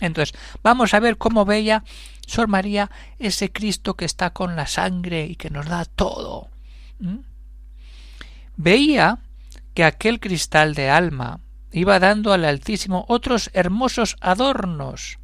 Entonces, 0.00 0.36
vamos 0.64 0.94
a 0.94 1.00
ver 1.00 1.16
cómo 1.16 1.44
veía 1.44 1.84
Sor 2.26 2.48
María 2.48 2.90
ese 3.20 3.52
Cristo 3.52 3.94
que 3.94 4.04
está 4.04 4.30
con 4.30 4.56
la 4.56 4.66
sangre 4.66 5.26
y 5.26 5.36
que 5.36 5.48
nos 5.48 5.66
da 5.66 5.84
todo. 5.84 6.50
Veía 8.56 9.18
que 9.74 9.84
aquel 9.84 10.20
cristal 10.20 10.74
de 10.74 10.90
alma 10.90 11.40
iba 11.72 11.98
dando 11.98 12.32
al 12.32 12.44
Altísimo 12.44 13.04
otros 13.08 13.50
hermosos 13.52 14.16
adornos 14.20 15.18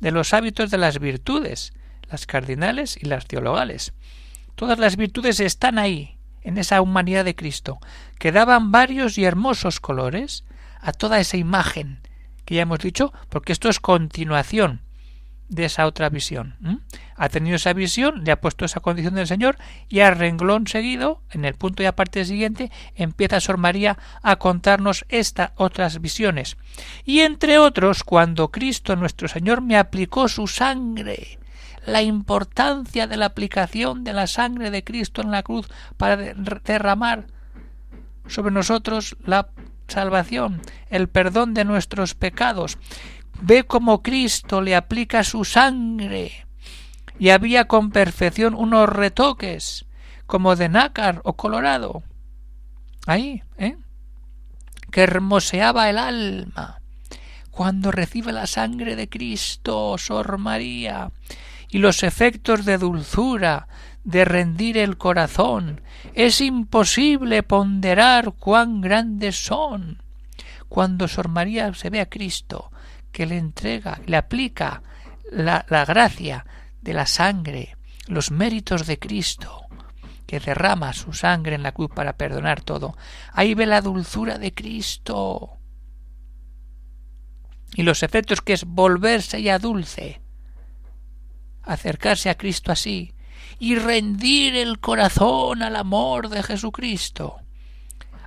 de 0.00 0.10
los 0.10 0.32
hábitos 0.32 0.70
de 0.70 0.78
las 0.78 0.98
virtudes, 0.98 1.74
las 2.08 2.26
cardinales 2.26 2.96
y 3.00 3.06
las 3.06 3.26
teologales. 3.26 3.92
Todas 4.54 4.78
las 4.78 4.96
virtudes 4.96 5.40
están 5.40 5.78
ahí, 5.78 6.16
en 6.42 6.56
esa 6.56 6.80
humanidad 6.80 7.24
de 7.24 7.36
Cristo, 7.36 7.78
que 8.18 8.32
daban 8.32 8.72
varios 8.72 9.18
y 9.18 9.24
hermosos 9.24 9.78
colores 9.80 10.44
a 10.80 10.92
toda 10.92 11.20
esa 11.20 11.36
imagen 11.36 12.00
que 12.46 12.54
ya 12.54 12.62
hemos 12.62 12.78
dicho, 12.78 13.12
porque 13.28 13.52
esto 13.52 13.68
es 13.68 13.78
continuación 13.78 14.80
de 15.50 15.66
esa 15.66 15.86
otra 15.86 16.08
visión. 16.08 16.54
Ha 17.16 17.28
tenido 17.28 17.56
esa 17.56 17.74
visión, 17.74 18.24
le 18.24 18.32
ha 18.32 18.40
puesto 18.40 18.64
esa 18.64 18.80
condición 18.80 19.14
del 19.16 19.26
Señor 19.26 19.58
y 19.88 20.00
a 20.00 20.12
renglón 20.12 20.66
seguido, 20.66 21.20
en 21.30 21.44
el 21.44 21.54
punto 21.54 21.82
y 21.82 21.86
aparte 21.86 22.24
siguiente, 22.24 22.70
empieza 22.94 23.40
Sor 23.40 23.58
María 23.58 23.98
a 24.22 24.36
contarnos 24.36 25.04
estas 25.08 25.50
otras 25.56 26.00
visiones. 26.00 26.56
Y 27.04 27.20
entre 27.20 27.58
otros, 27.58 28.04
cuando 28.04 28.50
Cristo 28.50 28.96
nuestro 28.96 29.28
Señor 29.28 29.60
me 29.60 29.76
aplicó 29.76 30.28
su 30.28 30.46
sangre, 30.46 31.38
la 31.84 32.00
importancia 32.02 33.06
de 33.06 33.16
la 33.16 33.26
aplicación 33.26 34.04
de 34.04 34.12
la 34.12 34.26
sangre 34.26 34.70
de 34.70 34.84
Cristo 34.84 35.20
en 35.20 35.32
la 35.32 35.42
cruz 35.42 35.68
para 35.96 36.16
derramar 36.16 37.26
sobre 38.28 38.52
nosotros 38.52 39.16
la 39.24 39.48
salvación, 39.88 40.62
el 40.88 41.08
perdón 41.08 41.52
de 41.54 41.64
nuestros 41.64 42.14
pecados, 42.14 42.78
ve 43.42 43.64
cómo 43.64 44.02
Cristo 44.02 44.60
le 44.60 44.74
aplica 44.74 45.24
su 45.24 45.44
sangre 45.44 46.46
y 47.18 47.30
había 47.30 47.66
con 47.66 47.90
perfección 47.90 48.54
unos 48.54 48.88
retoques 48.88 49.86
como 50.26 50.56
de 50.56 50.68
nácar 50.68 51.20
o 51.24 51.34
colorado. 51.34 52.02
Ahí, 53.06 53.42
¿eh? 53.58 53.76
que 54.90 55.02
hermoseaba 55.02 55.88
el 55.88 55.98
alma 55.98 56.80
cuando 57.50 57.90
recibe 57.90 58.32
la 58.32 58.46
sangre 58.46 58.96
de 58.96 59.08
Cristo, 59.08 59.96
Sor 59.98 60.38
María, 60.38 61.10
y 61.68 61.78
los 61.78 62.02
efectos 62.02 62.64
de 62.64 62.78
dulzura, 62.78 63.68
de 64.02 64.24
rendir 64.24 64.78
el 64.78 64.96
corazón. 64.96 65.82
Es 66.14 66.40
imposible 66.40 67.42
ponderar 67.42 68.32
cuán 68.32 68.80
grandes 68.80 69.44
son. 69.44 70.02
Cuando 70.68 71.06
Sor 71.06 71.28
María 71.28 71.74
se 71.74 71.90
ve 71.90 72.00
a 72.00 72.08
Cristo, 72.08 72.70
que 73.12 73.26
le 73.26 73.36
entrega, 73.36 74.00
le 74.06 74.16
aplica 74.16 74.82
la, 75.30 75.64
la 75.68 75.84
gracia 75.84 76.46
de 76.80 76.94
la 76.94 77.06
sangre, 77.06 77.76
los 78.06 78.30
méritos 78.30 78.86
de 78.86 78.98
Cristo, 78.98 79.62
que 80.26 80.40
derrama 80.40 80.92
su 80.92 81.12
sangre 81.12 81.56
en 81.56 81.62
la 81.62 81.72
cruz 81.72 81.90
para 81.94 82.16
perdonar 82.16 82.60
todo. 82.60 82.96
Ahí 83.32 83.54
ve 83.54 83.66
la 83.66 83.80
dulzura 83.80 84.38
de 84.38 84.52
Cristo. 84.52 85.58
Y 87.74 87.82
los 87.82 88.02
efectos 88.02 88.40
que 88.40 88.52
es 88.52 88.64
volverse 88.64 89.42
ya 89.42 89.58
dulce, 89.58 90.20
acercarse 91.62 92.30
a 92.30 92.36
Cristo 92.36 92.72
así 92.72 93.14
y 93.58 93.76
rendir 93.76 94.56
el 94.56 94.80
corazón 94.80 95.62
al 95.62 95.76
amor 95.76 96.28
de 96.28 96.42
Jesucristo. 96.42 97.36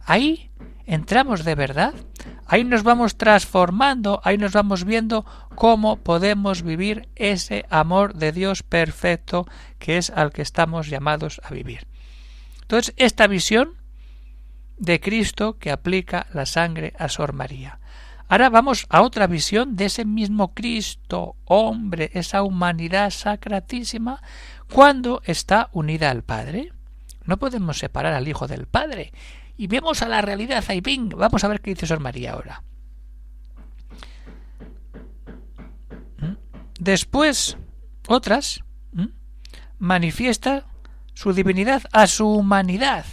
Ahí 0.05 0.51
entramos 0.85 1.43
de 1.43 1.55
verdad, 1.55 1.93
ahí 2.45 2.63
nos 2.63 2.83
vamos 2.83 3.17
transformando, 3.17 4.21
ahí 4.23 4.37
nos 4.37 4.53
vamos 4.53 4.83
viendo 4.83 5.25
cómo 5.55 5.97
podemos 5.97 6.61
vivir 6.61 7.07
ese 7.15 7.65
amor 7.69 8.15
de 8.15 8.31
Dios 8.31 8.63
perfecto 8.63 9.45
que 9.79 9.97
es 9.97 10.09
al 10.09 10.31
que 10.31 10.41
estamos 10.41 10.87
llamados 10.87 11.41
a 11.43 11.53
vivir. 11.53 11.87
Entonces, 12.61 12.93
esta 12.97 13.27
visión 13.27 13.75
de 14.77 14.99
Cristo 14.99 15.57
que 15.57 15.71
aplica 15.71 16.27
la 16.33 16.45
sangre 16.45 16.93
a 16.97 17.07
Sor 17.09 17.33
María. 17.33 17.79
Ahora 18.27 18.49
vamos 18.49 18.85
a 18.89 19.01
otra 19.01 19.27
visión 19.27 19.75
de 19.75 19.85
ese 19.85 20.05
mismo 20.05 20.53
Cristo, 20.53 21.35
hombre, 21.45 22.09
esa 22.13 22.41
humanidad 22.41 23.11
sacratísima, 23.11 24.21
cuando 24.71 25.21
está 25.25 25.69
unida 25.71 26.09
al 26.09 26.23
Padre. 26.23 26.71
No 27.25 27.37
podemos 27.37 27.77
separar 27.77 28.13
al 28.13 28.27
Hijo 28.27 28.47
del 28.47 28.65
Padre 28.65 29.13
y 29.57 29.67
vemos 29.67 30.01
a 30.01 30.07
la 30.07 30.21
realidad 30.21 30.63
ahí. 30.67 30.81
vamos 31.15 31.43
a 31.43 31.47
ver 31.47 31.61
qué 31.61 31.71
dice 31.71 31.87
Sor 31.87 31.99
María 31.99 32.33
ahora. 32.33 32.63
¿Mm? 36.17 36.33
Después, 36.79 37.57
otras, 38.07 38.63
¿Mm? 38.91 39.07
manifiesta 39.79 40.65
su 41.13 41.33
divinidad 41.33 41.83
a 41.91 42.07
su 42.07 42.27
humanidad. 42.27 43.05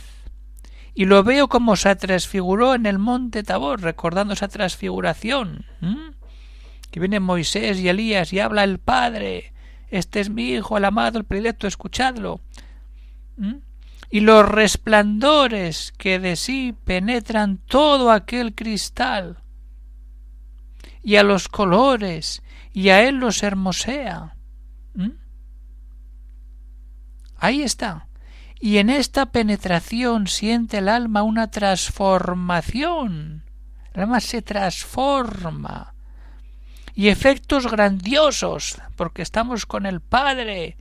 Y 0.95 1.05
lo 1.05 1.23
veo 1.23 1.49
como 1.49 1.77
se 1.77 1.95
transfiguró 1.97 2.75
en 2.75 2.87
el 2.87 2.99
monte 2.99 3.43
Tabor, 3.43 3.81
recordando 3.83 4.35
esa 4.35 4.49
transfiguración. 4.49 5.67
¿Mm? 5.81 6.11
Que 6.91 7.01
viene 7.01 7.21
Moisés 7.21 7.79
y 7.79 7.89
Elías 7.89 8.33
y 8.33 8.41
habla 8.41 8.65
el 8.65 8.79
Padre. 8.79 9.53
Este 9.91 10.21
es 10.21 10.31
mi 10.31 10.55
Hijo, 10.55 10.79
el 10.79 10.85
amado, 10.85 11.19
el 11.19 11.25
predilecto, 11.25 11.67
escuchadlo 11.67 12.41
y 14.11 14.21
los 14.21 14.47
resplandores 14.49 15.93
que 15.97 16.19
de 16.19 16.35
sí 16.37 16.75
penetran 16.85 17.59
todo 17.59 18.11
aquel 18.11 18.55
cristal, 18.55 19.39
y 21.03 21.17
a 21.17 21.23
los 21.23 21.49
colores, 21.49 22.43
y 22.73 22.89
a 22.91 23.03
él 23.03 23.17
los 23.17 23.43
hermosea. 23.43 24.37
¿Mm? 24.95 25.11
Ahí 27.37 27.63
está. 27.63 28.09
Y 28.61 28.77
en 28.79 28.91
esta 28.91 29.27
penetración 29.27 30.27
siente 30.27 30.79
el 30.79 30.89
alma 30.89 31.23
una 31.23 31.51
transformación. 31.51 33.45
El 33.95 34.03
alma 34.03 34.21
se 34.21 34.43
transforma. 34.43 35.95
Y 36.95 37.09
efectos 37.09 37.71
grandiosos, 37.71 38.77
porque 38.97 39.23
estamos 39.23 39.65
con 39.65 39.87
el 39.87 40.01
Padre, 40.01 40.77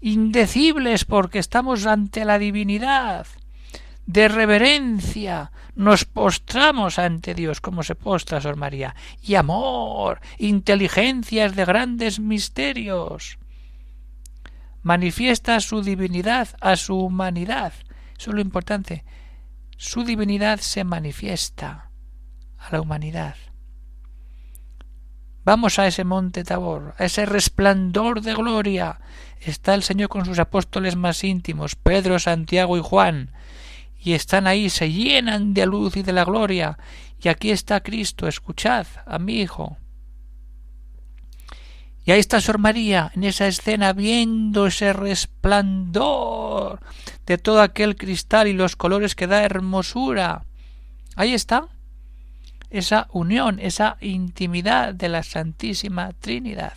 indecibles 0.00 1.04
porque 1.04 1.38
estamos 1.38 1.86
ante 1.86 2.24
la 2.24 2.38
divinidad, 2.38 3.26
de 4.06 4.28
reverencia, 4.28 5.50
nos 5.74 6.04
postramos 6.04 6.98
ante 6.98 7.34
Dios 7.34 7.60
como 7.60 7.82
se 7.82 7.96
postra 7.96 8.40
Sor 8.40 8.56
María, 8.56 8.94
y 9.20 9.34
amor, 9.34 10.20
inteligencias 10.38 11.56
de 11.56 11.64
grandes 11.64 12.20
misterios. 12.20 13.38
Manifiesta 14.82 15.58
su 15.58 15.82
divinidad 15.82 16.48
a 16.60 16.76
su 16.76 16.96
humanidad. 16.96 17.72
Eso 18.16 18.30
es 18.30 18.34
lo 18.36 18.40
importante. 18.40 19.04
Su 19.76 20.04
divinidad 20.04 20.60
se 20.60 20.84
manifiesta 20.84 21.90
a 22.56 22.70
la 22.70 22.80
humanidad. 22.80 23.34
Vamos 25.44 25.78
a 25.78 25.86
ese 25.86 26.04
monte 26.04 26.44
Tabor, 26.44 26.94
a 26.98 27.04
ese 27.04 27.26
resplandor 27.26 28.20
de 28.20 28.34
gloria. 28.34 29.00
Está 29.40 29.74
el 29.74 29.82
Señor 29.82 30.08
con 30.08 30.24
sus 30.24 30.38
apóstoles 30.38 30.96
más 30.96 31.22
íntimos, 31.24 31.76
Pedro, 31.76 32.18
Santiago 32.18 32.76
y 32.76 32.80
Juan, 32.80 33.30
y 33.98 34.12
están 34.12 34.46
ahí, 34.46 34.70
se 34.70 34.90
llenan 34.90 35.54
de 35.54 35.66
luz 35.66 35.96
y 35.96 36.02
de 36.02 36.12
la 36.12 36.24
gloria. 36.24 36.78
Y 37.20 37.28
aquí 37.28 37.50
está 37.50 37.82
Cristo, 37.82 38.28
escuchad 38.28 38.86
a 39.04 39.18
mi 39.18 39.40
Hijo. 39.40 39.78
Y 42.04 42.12
ahí 42.12 42.20
está 42.20 42.40
Sor 42.40 42.58
María 42.58 43.10
en 43.16 43.24
esa 43.24 43.48
escena 43.48 43.92
viendo 43.92 44.68
ese 44.68 44.92
resplandor 44.92 46.78
de 47.26 47.36
todo 47.36 47.60
aquel 47.60 47.96
cristal 47.96 48.46
y 48.46 48.52
los 48.52 48.76
colores 48.76 49.16
que 49.16 49.26
da 49.26 49.42
hermosura. 49.42 50.44
Ahí 51.16 51.34
está 51.34 51.66
esa 52.70 53.08
unión, 53.10 53.58
esa 53.58 53.96
intimidad 54.00 54.94
de 54.94 55.08
la 55.08 55.24
Santísima 55.24 56.12
Trinidad. 56.12 56.74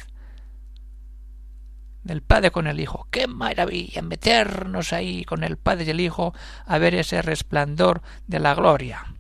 Del 2.10 2.24
Padre 2.24 2.50
con 2.50 2.66
el 2.66 2.80
Hijo. 2.80 3.08
¡Qué 3.12 3.28
maravilla! 3.28 4.02
Meternos 4.02 4.94
ahí 4.94 5.24
con 5.26 5.44
el 5.44 5.58
Padre 5.58 5.84
y 5.86 5.90
el 5.92 6.00
Hijo 6.00 6.34
a 6.66 6.80
ver 6.80 6.96
ese 6.96 7.22
resplandor 7.22 8.02
de 8.26 8.40
la 8.40 8.56
gloria. 8.56 9.14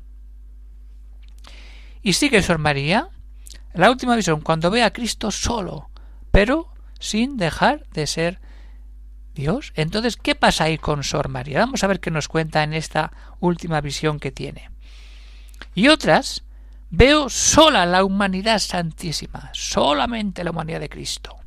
Y 2.01 2.13
sigue 2.13 2.41
Sor 2.41 2.57
María, 2.57 3.09
la 3.75 3.91
última 3.91 4.15
visión, 4.15 4.41
cuando 4.41 4.71
ve 4.71 4.81
a 4.81 4.91
Cristo 4.91 5.29
solo, 5.29 5.91
pero 6.31 6.73
sin 6.99 7.37
dejar 7.37 7.85
de 7.89 8.07
ser 8.07 8.41
Dios. 9.35 9.71
Entonces, 9.75 10.17
¿qué 10.17 10.33
pasa 10.33 10.63
ahí 10.63 10.79
con 10.79 11.03
Sor 11.03 11.29
María? 11.29 11.59
Vamos 11.59 11.83
a 11.83 11.87
ver 11.87 11.99
qué 11.99 12.09
nos 12.09 12.27
cuenta 12.27 12.63
en 12.63 12.73
esta 12.73 13.11
última 13.39 13.81
visión 13.81 14.19
que 14.19 14.31
tiene. 14.31 14.71
Y 15.75 15.89
otras, 15.89 16.43
veo 16.89 17.29
sola 17.29 17.85
la 17.85 18.03
humanidad 18.03 18.57
santísima, 18.57 19.51
solamente 19.53 20.43
la 20.43 20.49
humanidad 20.49 20.79
de 20.79 20.89
Cristo, 20.89 21.38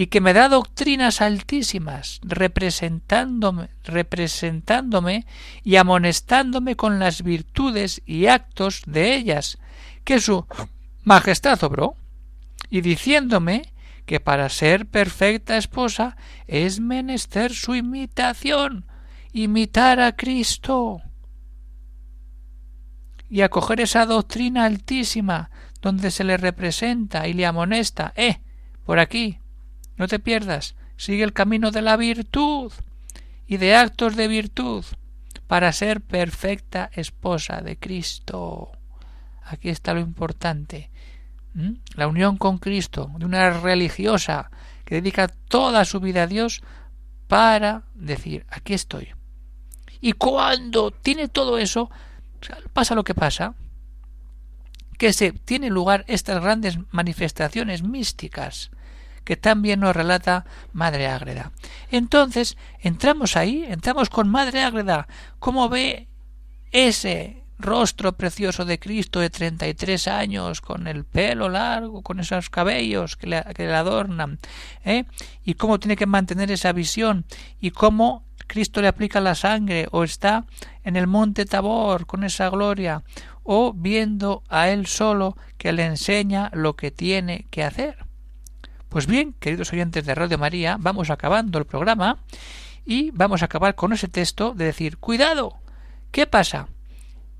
y 0.00 0.06
que 0.06 0.22
me 0.22 0.32
da 0.32 0.48
doctrinas 0.48 1.20
altísimas, 1.20 2.20
representándome, 2.22 3.68
representándome 3.84 5.26
y 5.62 5.76
amonestándome 5.76 6.74
con 6.74 6.98
las 6.98 7.22
virtudes 7.22 8.00
y 8.06 8.24
actos 8.24 8.80
de 8.86 9.14
ellas, 9.14 9.58
que 10.04 10.18
su 10.18 10.46
majestad 11.04 11.62
obró, 11.64 11.96
y 12.70 12.80
diciéndome 12.80 13.74
que 14.06 14.20
para 14.20 14.48
ser 14.48 14.86
perfecta 14.86 15.58
esposa 15.58 16.16
es 16.46 16.80
menester 16.80 17.52
su 17.52 17.74
imitación, 17.74 18.86
imitar 19.34 20.00
a 20.00 20.16
Cristo 20.16 21.02
y 23.28 23.42
acoger 23.42 23.82
esa 23.82 24.06
doctrina 24.06 24.64
altísima 24.64 25.50
donde 25.82 26.10
se 26.10 26.24
le 26.24 26.38
representa 26.38 27.28
y 27.28 27.34
le 27.34 27.44
amonesta, 27.44 28.14
eh, 28.16 28.40
por 28.86 28.98
aquí, 28.98 29.39
no 30.00 30.08
te 30.08 30.18
pierdas, 30.18 30.76
sigue 30.96 31.22
el 31.24 31.34
camino 31.34 31.70
de 31.72 31.82
la 31.82 31.98
virtud 31.98 32.72
y 33.46 33.58
de 33.58 33.76
actos 33.76 34.16
de 34.16 34.28
virtud 34.28 34.82
para 35.46 35.74
ser 35.74 36.00
perfecta 36.00 36.90
esposa 36.94 37.60
de 37.60 37.76
Cristo. 37.76 38.72
Aquí 39.44 39.68
está 39.68 39.92
lo 39.92 40.00
importante. 40.00 40.88
La 41.96 42.08
unión 42.08 42.38
con 42.38 42.56
Cristo, 42.56 43.10
de 43.18 43.26
una 43.26 43.50
religiosa 43.50 44.50
que 44.86 44.94
dedica 44.94 45.28
toda 45.28 45.84
su 45.84 46.00
vida 46.00 46.22
a 46.22 46.26
Dios 46.26 46.62
para 47.28 47.82
decir, 47.94 48.46
aquí 48.48 48.72
estoy. 48.72 49.10
Y 50.00 50.12
cuando 50.12 50.92
tiene 50.92 51.28
todo 51.28 51.58
eso, 51.58 51.90
pasa 52.72 52.94
lo 52.94 53.04
que 53.04 53.14
pasa, 53.14 53.54
que 54.96 55.12
se 55.12 55.32
tiene 55.32 55.68
lugar 55.68 56.06
estas 56.08 56.42
grandes 56.42 56.78
manifestaciones 56.90 57.82
místicas 57.82 58.70
que 59.30 59.36
también 59.36 59.78
nos 59.78 59.94
relata 59.94 60.44
Madre 60.72 61.06
Ágreda. 61.06 61.52
Entonces, 61.92 62.56
entramos 62.80 63.36
ahí, 63.36 63.64
entramos 63.64 64.10
con 64.10 64.28
Madre 64.28 64.60
Ágreda, 64.60 65.06
cómo 65.38 65.68
ve 65.68 66.08
ese 66.72 67.44
rostro 67.56 68.14
precioso 68.14 68.64
de 68.64 68.80
Cristo 68.80 69.20
de 69.20 69.30
treinta 69.30 69.68
y 69.68 69.74
tres 69.74 70.08
años, 70.08 70.60
con 70.60 70.88
el 70.88 71.04
pelo 71.04 71.48
largo, 71.48 72.02
con 72.02 72.18
esos 72.18 72.50
cabellos 72.50 73.14
que 73.14 73.28
le, 73.28 73.44
que 73.54 73.66
le 73.66 73.74
adornan, 73.76 74.40
¿eh? 74.84 75.04
y 75.44 75.54
cómo 75.54 75.78
tiene 75.78 75.94
que 75.94 76.06
mantener 76.06 76.50
esa 76.50 76.72
visión, 76.72 77.24
y 77.60 77.70
cómo 77.70 78.24
Cristo 78.48 78.82
le 78.82 78.88
aplica 78.88 79.20
la 79.20 79.36
sangre, 79.36 79.86
o 79.92 80.02
está 80.02 80.44
en 80.82 80.96
el 80.96 81.06
monte 81.06 81.44
Tabor 81.44 82.06
con 82.06 82.24
esa 82.24 82.50
gloria, 82.50 83.04
o 83.44 83.74
viendo 83.74 84.42
a 84.48 84.70
él 84.70 84.88
solo 84.88 85.36
que 85.56 85.70
le 85.70 85.86
enseña 85.86 86.50
lo 86.52 86.74
que 86.74 86.90
tiene 86.90 87.46
que 87.50 87.62
hacer. 87.62 88.09
Pues 88.90 89.06
bien, 89.06 89.32
queridos 89.32 89.72
oyentes 89.72 90.04
de 90.04 90.14
Radio 90.14 90.36
María, 90.36 90.76
vamos 90.78 91.08
acabando 91.08 91.58
el 91.58 91.64
programa 91.64 92.18
y 92.84 93.10
vamos 93.12 93.40
a 93.40 93.46
acabar 93.46 93.74
con 93.74 93.94
ese 93.94 94.08
texto 94.08 94.52
de 94.52 94.66
decir, 94.66 94.98
cuidado, 94.98 95.56
¿qué 96.10 96.26
pasa? 96.26 96.68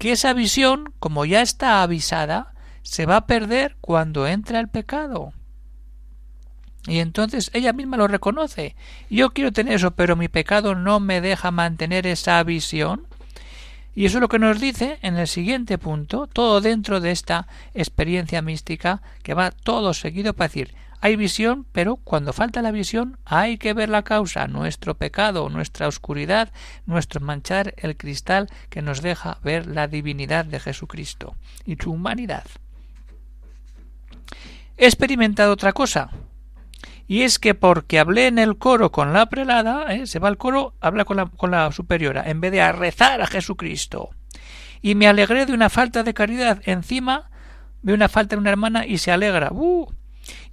que 0.01 0.13
esa 0.13 0.33
visión, 0.33 0.95
como 0.99 1.27
ya 1.27 1.43
está 1.43 1.83
avisada, 1.83 2.55
se 2.83 3.05
va 3.05 3.17
a 3.17 3.27
perder 3.27 3.77
cuando 3.83 4.27
entra 4.27 4.59
el 4.59 4.69
pecado. 4.69 5.35
Y 6.87 7.01
entonces 7.01 7.51
ella 7.53 7.75
misma 7.75 7.99
lo 7.99 8.09
reconoce. 8.09 8.77
Yo 9.11 9.35
quiero 9.35 9.53
tener 9.53 9.75
eso, 9.75 9.91
pero 9.91 10.17
mi 10.17 10.29
pecado 10.29 10.75
no 10.75 11.01
me 11.01 11.21
deja 11.21 11.51
mantener 11.51 12.07
esa 12.07 12.43
visión. 12.45 13.07
Y 13.95 14.07
eso 14.07 14.17
es 14.17 14.23
lo 14.23 14.31
que 14.31 14.39
nos 14.39 14.59
dice 14.59 14.99
en 15.03 15.19
el 15.19 15.29
siguiente 15.29 15.77
punto, 15.77 16.27
todo 16.27 16.63
dentro 16.63 17.01
de 17.01 17.11
esta 17.11 17.47
experiencia 17.75 18.41
mística 18.41 19.03
que 19.23 19.35
va 19.35 19.51
todo 19.51 19.93
seguido 19.93 20.33
para 20.33 20.49
decir, 20.49 20.75
hay 21.01 21.17
visión, 21.17 21.67
pero 21.73 21.97
cuando 21.97 22.33
falta 22.33 22.63
la 22.63 22.73
visión 22.73 23.19
hay 23.25 23.57
que 23.57 23.73
ver 23.73 23.89
la 23.89 24.03
causa, 24.03 24.47
nuestro 24.49 24.97
pecado, 24.97 25.49
nuestra 25.49 25.89
oscuridad, 25.89 26.53
nuestro 26.87 27.21
manchar 27.21 27.75
el 27.79 27.97
cristal 27.97 28.49
que 28.69 28.83
nos 28.83 29.01
deja 29.01 29.39
ver 29.43 29.67
la 29.67 29.89
divinidad 29.89 30.45
de 30.45 30.61
Jesucristo 30.61 31.35
y 31.65 31.77
su 31.77 31.93
humanidad. 31.93 32.45
He 34.77 34.87
experimentado 34.87 35.53
otra 35.53 35.73
cosa, 35.73 36.11
y 37.07 37.23
es 37.23 37.39
que 37.39 37.55
porque 37.55 37.99
hablé 37.99 38.29
en 38.29 38.39
el 38.39 38.57
coro 38.57 38.93
con 38.93 39.13
la 39.13 39.27
prelada, 39.27 39.93
¿eh? 39.93 40.07
se 40.07 40.19
va 40.19 40.29
al 40.29 40.39
coro, 40.39 40.75
habla 40.81 41.05
con 41.05 41.17
la, 41.17 41.27
con 41.27 41.51
la 41.51 41.73
superiora, 41.73 42.23
en 42.31 42.41
vez 42.41 42.53
de 42.53 42.73
rezar 42.73 43.21
a 43.21 43.27
Jesucristo. 43.27 44.11
Y 44.81 44.95
me 44.95 45.09
alegré 45.09 45.45
de 45.45 45.53
una 45.53 45.71
falta 45.71 46.03
de 46.03 46.15
caridad. 46.15 46.63
Encima 46.65 47.31
ve 47.83 47.95
una 47.95 48.09
falta 48.09 48.37
de 48.37 48.41
una 48.41 48.51
hermana 48.51 48.87
y 48.87 48.99
se 48.99 49.11
alegra. 49.11 49.49
¡Uh! 49.51 49.93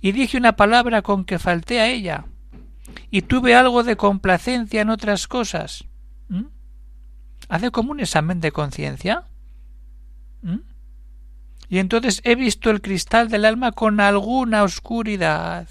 Y 0.02 0.12
dije 0.12 0.38
una 0.38 0.56
palabra 0.56 1.02
con 1.02 1.26
que 1.26 1.40
falté 1.40 1.80
a 1.80 1.88
ella, 1.88 2.26
y 3.10 3.24
tuve 3.24 3.56
algo 3.56 3.84
de 3.84 3.96
complacencia 3.96 4.82
en 4.82 4.90
otras 4.90 5.28
cosas. 5.28 5.86
¿Mm? 6.30 6.46
¿Hace 7.50 7.72
como 7.72 7.92
un 7.92 8.00
examen 8.00 8.40
de 8.42 8.52
conciencia? 8.52 9.24
¿Mm? 10.42 10.60
Y 11.70 11.80
entonces 11.80 12.22
he 12.24 12.36
visto 12.36 12.70
el 12.70 12.82
cristal 12.82 13.30
del 13.30 13.46
alma 13.46 13.72
con 13.72 14.00
alguna 14.00 14.64
oscuridad 14.64 15.68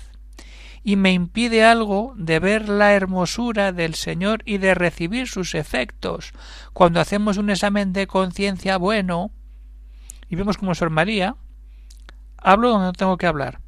y 0.82 0.96
me 0.96 1.12
impide 1.12 1.64
algo 1.64 2.14
de 2.16 2.38
ver 2.38 2.68
la 2.68 2.92
hermosura 2.92 3.72
del 3.72 3.94
Señor 3.94 4.42
y 4.44 4.58
de 4.58 4.74
recibir 4.74 5.26
sus 5.26 5.54
efectos. 5.54 6.32
Cuando 6.72 7.00
hacemos 7.00 7.38
un 7.38 7.50
examen 7.50 7.92
de 7.92 8.06
conciencia 8.06 8.76
bueno 8.76 9.30
y 10.28 10.36
vemos 10.36 10.58
como 10.58 10.74
Sor 10.74 10.90
María, 10.90 11.36
hablo 12.36 12.70
donde 12.70 12.86
no 12.86 12.92
tengo 12.92 13.16
que 13.16 13.26
hablar 13.26 13.65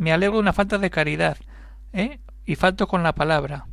me 0.00 0.14
alegro 0.14 0.36
de 0.36 0.40
una 0.40 0.54
falta 0.54 0.78
de 0.78 0.88
caridad, 0.88 1.36
¿eh? 1.92 2.20
y 2.46 2.54
falto 2.56 2.88
con 2.88 3.02
la 3.02 3.14
palabra. 3.14 3.66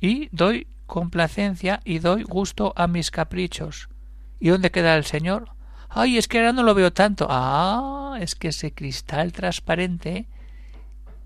Y 0.00 0.28
doy 0.30 0.68
complacencia 0.86 1.80
y 1.84 1.98
doy 1.98 2.22
gusto 2.22 2.72
a 2.76 2.86
mis 2.86 3.10
caprichos. 3.10 3.88
¿Y 4.38 4.50
dónde 4.50 4.70
queda 4.70 4.96
el 4.96 5.04
Señor? 5.04 5.50
Ay, 5.88 6.18
es 6.18 6.28
que 6.28 6.38
ahora 6.38 6.52
no 6.52 6.62
lo 6.62 6.72
veo 6.72 6.92
tanto. 6.92 7.26
Ah, 7.28 8.16
es 8.20 8.36
que 8.36 8.48
ese 8.48 8.72
cristal 8.72 9.32
transparente, 9.32 10.28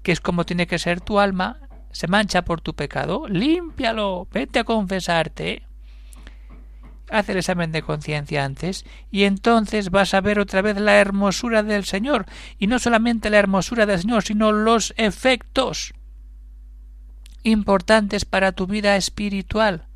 que 0.02 0.12
es 0.12 0.22
como 0.22 0.46
tiene 0.46 0.66
que 0.66 0.78
ser 0.78 1.02
tu 1.02 1.20
alma, 1.20 1.60
se 1.90 2.08
mancha 2.08 2.46
por 2.46 2.62
tu 2.62 2.74
pecado. 2.74 3.28
Límpialo, 3.28 4.26
vete 4.32 4.60
a 4.60 4.64
confesarte 4.64 5.64
haz 7.12 7.28
el 7.28 7.36
examen 7.36 7.72
de 7.72 7.82
conciencia 7.82 8.44
antes 8.44 8.84
y 9.10 9.24
entonces 9.24 9.90
vas 9.90 10.14
a 10.14 10.20
ver 10.20 10.38
otra 10.38 10.62
vez 10.62 10.78
la 10.78 10.96
hermosura 10.98 11.62
del 11.62 11.84
Señor. 11.84 12.26
Y 12.58 12.66
no 12.66 12.78
solamente 12.78 13.30
la 13.30 13.38
hermosura 13.38 13.86
del 13.86 14.00
Señor 14.00 14.22
sino 14.22 14.52
los 14.52 14.94
efectos 14.96 15.94
importantes 17.42 18.24
para 18.24 18.52
tu 18.52 18.66
vida 18.66 18.96
espiritual 18.96 19.86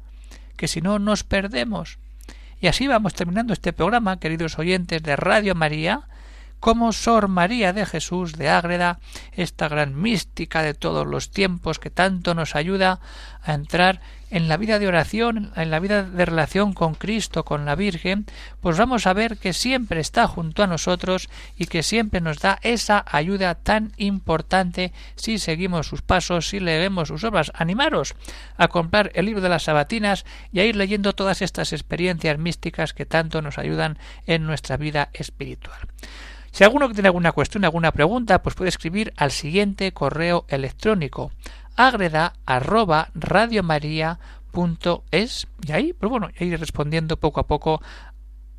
que 0.56 0.68
si 0.68 0.80
no 0.80 0.98
nos 0.98 1.24
perdemos. 1.24 1.98
Y 2.60 2.68
así 2.68 2.86
vamos 2.86 3.14
terminando 3.14 3.52
este 3.52 3.72
programa 3.72 4.18
queridos 4.18 4.58
oyentes 4.58 5.02
de 5.02 5.16
Radio 5.16 5.54
María 5.54 6.08
como 6.58 6.92
Sor 6.92 7.28
María 7.28 7.72
de 7.72 7.84
Jesús 7.84 8.32
de 8.32 8.48
Ágreda, 8.48 8.98
esta 9.32 9.68
gran 9.68 10.00
mística 10.00 10.62
de 10.62 10.74
todos 10.74 11.06
los 11.06 11.30
tiempos 11.30 11.78
que 11.78 11.90
tanto 11.90 12.34
nos 12.34 12.56
ayuda 12.56 13.00
a 13.42 13.52
entrar 13.52 14.00
en 14.30 14.48
la 14.48 14.56
vida 14.56 14.78
de 14.78 14.88
oración, 14.88 15.52
en 15.56 15.70
la 15.70 15.78
vida 15.78 16.02
de 16.02 16.24
relación 16.24 16.72
con 16.72 16.94
Cristo, 16.94 17.44
con 17.44 17.64
la 17.64 17.74
Virgen, 17.74 18.26
pues 18.60 18.76
vamos 18.76 19.06
a 19.06 19.12
ver 19.12 19.38
que 19.38 19.52
siempre 19.52 20.00
está 20.00 20.26
junto 20.26 20.62
a 20.62 20.66
nosotros 20.66 21.28
y 21.56 21.66
que 21.66 21.82
siempre 21.82 22.20
nos 22.20 22.38
da 22.38 22.58
esa 22.62 23.04
ayuda 23.06 23.54
tan 23.54 23.92
importante 23.96 24.92
si 25.14 25.38
seguimos 25.38 25.86
sus 25.86 26.02
pasos, 26.02 26.48
si 26.48 26.60
leemos 26.60 27.08
sus 27.08 27.24
obras. 27.24 27.52
Animaros 27.54 28.14
a 28.56 28.68
comprar 28.68 29.10
el 29.14 29.26
libro 29.26 29.40
de 29.40 29.48
las 29.48 29.64
sabatinas 29.64 30.24
y 30.52 30.60
a 30.60 30.64
ir 30.64 30.76
leyendo 30.76 31.14
todas 31.14 31.42
estas 31.42 31.72
experiencias 31.72 32.38
místicas 32.38 32.92
que 32.92 33.06
tanto 33.06 33.42
nos 33.42 33.58
ayudan 33.58 33.98
en 34.26 34.46
nuestra 34.46 34.76
vida 34.76 35.10
espiritual. 35.12 35.78
Si 36.56 36.64
alguno 36.64 36.90
tiene 36.90 37.08
alguna 37.08 37.32
cuestión, 37.32 37.64
alguna 37.64 37.92
pregunta, 37.92 38.42
pues 38.42 38.54
puede 38.54 38.70
escribir 38.70 39.12
al 39.18 39.30
siguiente 39.30 39.92
correo 39.92 40.46
electrónico 40.48 41.30
agreda 41.76 42.32
arroba 42.46 43.10
es 45.10 45.46
y 45.66 45.72
ahí, 45.72 45.92
pues 45.92 46.08
bueno, 46.08 46.30
ir 46.38 46.58
respondiendo 46.58 47.18
poco 47.18 47.40
a 47.40 47.46
poco 47.46 47.82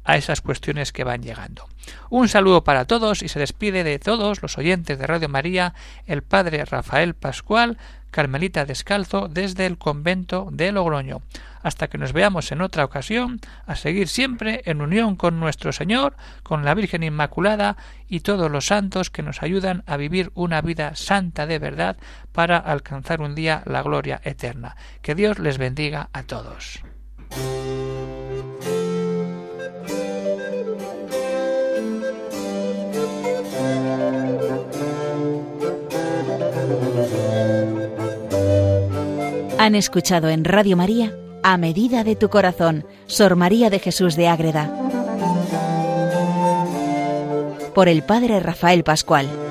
a 0.04 0.16
esas 0.16 0.42
cuestiones 0.42 0.94
que 0.94 1.04
van 1.04 1.22
llegando. 1.22 1.68
Un 2.10 2.30
saludo 2.30 2.64
para 2.64 2.86
todos 2.86 3.22
y 3.24 3.28
se 3.28 3.40
despide 3.40 3.84
de 3.84 4.00
todos 4.00 4.42
los 4.42 4.58
oyentes 4.58 4.98
de 4.98 5.06
Radio 5.06 5.28
María 5.28 5.74
el 6.06 6.24
padre 6.24 6.64
Rafael 6.64 7.14
Pascual, 7.14 7.78
Carmelita 8.10 8.66
Descalzo, 8.66 9.28
desde 9.28 9.66
el 9.66 9.78
convento 9.78 10.48
de 10.52 10.72
Logroño. 10.72 11.22
Hasta 11.62 11.88
que 11.88 11.98
nos 11.98 12.14
veamos 12.14 12.52
en 12.52 12.62
otra 12.62 12.86
ocasión, 12.86 13.40
a 13.66 13.76
seguir 13.76 14.08
siempre 14.08 14.62
en 14.66 14.82
unión 14.82 15.16
con 15.16 15.40
nuestro 15.40 15.72
Señor, 15.72 16.16
con 16.44 16.66
la 16.66 16.74
Virgen 16.74 17.04
Inmaculada 17.04 17.78
y 18.08 18.22
todos 18.22 18.50
los 18.50 18.68
santos 18.68 19.10
que 19.10 19.24
nos 19.24 19.44
ayudan 19.44 19.84
a 19.86 19.98
vivir 19.98 20.32
una 20.34 20.62
vida 20.62 20.96
santa 20.96 21.46
de 21.46 21.60
verdad 21.60 21.98
para 22.32 22.58
alcanzar 22.58 23.22
un 23.22 23.36
día 23.36 23.64
la 23.66 23.82
gloria 23.82 24.22
eterna. 24.24 24.76
Que 25.02 25.16
Dios 25.16 25.40
les 25.40 25.58
bendiga 25.58 26.10
a 26.14 26.24
todos. 26.24 26.82
Han 39.60 39.76
escuchado 39.76 40.30
en 40.30 40.46
Radio 40.46 40.78
María 40.78 41.12
A 41.50 41.56
Medida 41.56 42.04
de 42.04 42.18
tu 42.18 42.28
Corazón, 42.28 42.86
Sor 43.06 43.38
María 43.38 43.70
de 43.70 43.80
Jesús 43.80 44.18
de 44.18 44.28
Ágreda. 44.28 44.70
Por 47.74 47.88
el 47.88 48.04
Padre 48.04 48.42
Rafael 48.42 48.84
Pascual. 48.84 49.47